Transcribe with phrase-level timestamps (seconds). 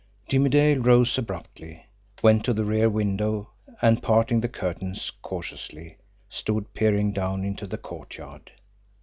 [0.27, 1.85] Jimmie Dale rose abruptly,
[2.23, 3.51] went to the rear window,
[3.83, 8.49] and, parting the curtains cautiously, stood peering down into the courtyard.